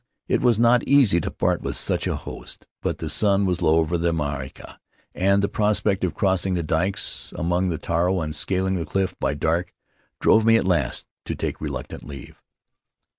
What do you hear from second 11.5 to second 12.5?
reluctant leave.